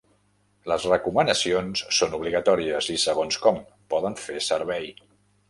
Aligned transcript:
Les 0.69 0.85
recomanacions 0.91 1.83
són 1.97 2.15
obligatòries 2.19 2.89
i, 2.95 2.97
segons 3.05 3.39
com, 3.45 3.61
poden 3.97 4.19
fer 4.25 4.43
servei. 4.49 4.91